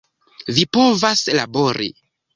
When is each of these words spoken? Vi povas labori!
Vi 0.57 0.63
povas 0.77 1.23
labori! 1.41 1.91